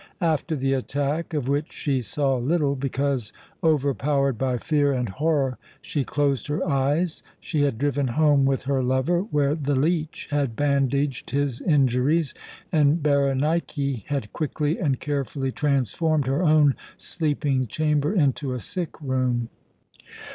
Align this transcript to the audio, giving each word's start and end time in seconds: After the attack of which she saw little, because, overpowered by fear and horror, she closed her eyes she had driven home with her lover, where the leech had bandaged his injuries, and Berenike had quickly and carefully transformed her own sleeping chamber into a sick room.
After 0.21 0.55
the 0.55 0.73
attack 0.73 1.35
of 1.35 1.47
which 1.47 1.71
she 1.71 2.01
saw 2.01 2.35
little, 2.37 2.75
because, 2.75 3.31
overpowered 3.63 4.35
by 4.35 4.57
fear 4.57 4.91
and 4.91 5.07
horror, 5.07 5.59
she 5.79 6.03
closed 6.03 6.47
her 6.47 6.67
eyes 6.67 7.21
she 7.39 7.61
had 7.61 7.77
driven 7.77 8.07
home 8.07 8.43
with 8.43 8.63
her 8.63 8.81
lover, 8.81 9.19
where 9.21 9.53
the 9.53 9.75
leech 9.75 10.27
had 10.31 10.55
bandaged 10.55 11.29
his 11.29 11.61
injuries, 11.61 12.33
and 12.71 13.03
Berenike 13.03 14.05
had 14.07 14.33
quickly 14.33 14.79
and 14.79 14.99
carefully 14.99 15.51
transformed 15.51 16.25
her 16.25 16.41
own 16.41 16.73
sleeping 16.97 17.67
chamber 17.67 18.11
into 18.11 18.55
a 18.55 18.59
sick 18.59 18.99
room. 19.01 19.49